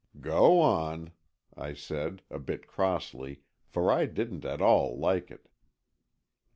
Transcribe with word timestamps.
"Go 0.19 0.59
on," 0.61 1.11
I 1.55 1.75
said, 1.75 2.23
a 2.31 2.39
bit 2.39 2.65
crossly, 2.65 3.41
for 3.67 3.91
I 3.91 4.07
didn't 4.07 4.45
at 4.45 4.59
all 4.59 4.97
like 4.97 5.29
it. 5.29 5.47